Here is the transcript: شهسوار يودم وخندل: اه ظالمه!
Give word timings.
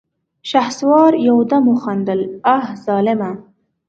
شهسوار 0.49 1.13
يودم 1.27 1.67
وخندل: 1.67 2.21
اه 2.53 2.75
ظالمه! 2.85 3.31